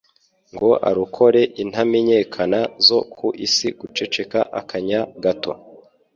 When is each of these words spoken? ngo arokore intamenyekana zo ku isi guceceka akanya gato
ngo 0.53 0.71
arokore 0.89 1.41
intamenyekana 1.63 2.59
zo 2.87 2.99
ku 3.15 3.27
isi 3.45 3.67
guceceka 3.79 4.39
akanya 4.59 4.99
gato 5.23 5.51